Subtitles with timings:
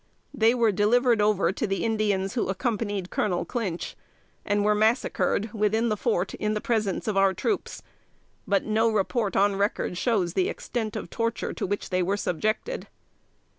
[0.33, 3.95] They were delivered over to the Indians who accompanied Colonel Clinch,
[4.43, 7.83] and were massacred within the fort, in the presence of our troops;
[8.47, 12.87] but no report on record shows the extent of torture to which they were subjected.